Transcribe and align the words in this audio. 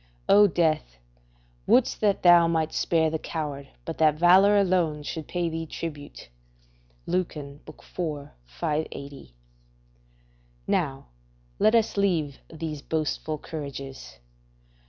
["O 0.27 0.47
death! 0.47 0.97
wouldst 1.67 2.01
that 2.01 2.23
thou 2.23 2.47
might 2.47 2.73
spare 2.73 3.11
the 3.11 3.19
coward, 3.19 3.67
but 3.85 3.99
that 3.99 4.15
valour 4.15 4.57
alone 4.57 5.03
should 5.03 5.27
pay 5.27 5.47
thee 5.47 5.67
tribute." 5.67 6.29
Lucan, 7.05 7.59
iv. 7.67 7.75
580.] 8.47 9.35
Now, 10.65 11.05
let 11.59 11.75
us 11.75 11.97
leave 11.97 12.39
these 12.51 12.81
boastful 12.81 13.37
courages. 13.37 14.17